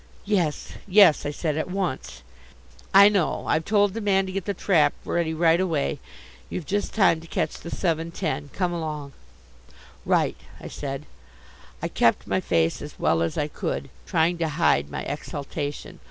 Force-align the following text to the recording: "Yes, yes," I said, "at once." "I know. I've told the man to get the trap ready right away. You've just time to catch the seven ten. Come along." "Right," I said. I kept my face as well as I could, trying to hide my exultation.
"Yes, 0.25 0.73
yes," 0.87 1.27
I 1.27 1.29
said, 1.29 1.57
"at 1.57 1.69
once." 1.69 2.23
"I 2.91 3.07
know. 3.07 3.45
I've 3.45 3.65
told 3.65 3.93
the 3.93 4.01
man 4.01 4.25
to 4.25 4.31
get 4.31 4.45
the 4.45 4.53
trap 4.55 4.93
ready 5.05 5.31
right 5.31 5.59
away. 5.61 5.99
You've 6.49 6.65
just 6.65 6.95
time 6.95 7.21
to 7.21 7.27
catch 7.27 7.59
the 7.59 7.69
seven 7.69 8.09
ten. 8.09 8.49
Come 8.51 8.73
along." 8.73 9.11
"Right," 10.03 10.37
I 10.59 10.69
said. 10.69 11.05
I 11.83 11.87
kept 11.87 12.25
my 12.25 12.41
face 12.41 12.81
as 12.81 12.97
well 12.97 13.21
as 13.21 13.37
I 13.37 13.47
could, 13.47 13.91
trying 14.07 14.39
to 14.39 14.49
hide 14.49 14.89
my 14.89 15.03
exultation. 15.03 15.99